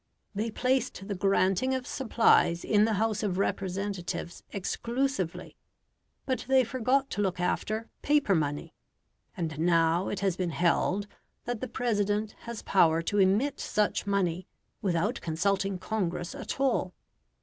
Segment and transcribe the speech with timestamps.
[0.33, 5.55] They placed the granting of supplies in the House of Representatives exclusively.
[6.25, 8.73] But they forgot to look after "paper money";
[9.37, 11.05] and now it has been held
[11.45, 14.47] that the President has power to emit such money
[14.81, 16.95] without consulting Congress at all.